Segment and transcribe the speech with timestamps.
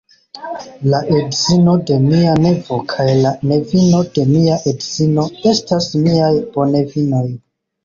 [0.93, 7.25] La edzino de mia nevo kaj la nevino de mia edzino estas miaj bonevinoj.